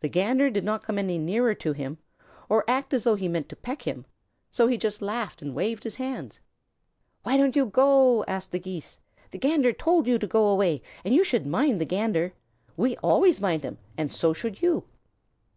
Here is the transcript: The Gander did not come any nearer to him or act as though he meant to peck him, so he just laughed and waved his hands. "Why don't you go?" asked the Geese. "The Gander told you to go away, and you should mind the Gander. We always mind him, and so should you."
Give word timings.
The 0.00 0.08
Gander 0.08 0.50
did 0.50 0.64
not 0.64 0.82
come 0.82 0.98
any 0.98 1.18
nearer 1.18 1.54
to 1.54 1.72
him 1.72 1.98
or 2.48 2.68
act 2.68 2.92
as 2.92 3.04
though 3.04 3.14
he 3.14 3.28
meant 3.28 3.48
to 3.50 3.54
peck 3.54 3.82
him, 3.82 4.06
so 4.50 4.66
he 4.66 4.76
just 4.76 5.00
laughed 5.00 5.40
and 5.40 5.54
waved 5.54 5.84
his 5.84 5.94
hands. 5.94 6.40
"Why 7.22 7.36
don't 7.36 7.54
you 7.54 7.66
go?" 7.66 8.24
asked 8.24 8.50
the 8.50 8.58
Geese. 8.58 8.98
"The 9.30 9.38
Gander 9.38 9.72
told 9.72 10.08
you 10.08 10.18
to 10.18 10.26
go 10.26 10.48
away, 10.48 10.82
and 11.04 11.14
you 11.14 11.22
should 11.22 11.46
mind 11.46 11.80
the 11.80 11.84
Gander. 11.86 12.32
We 12.76 12.96
always 13.04 13.40
mind 13.40 13.62
him, 13.62 13.78
and 13.96 14.12
so 14.12 14.32
should 14.32 14.62
you." 14.62 14.82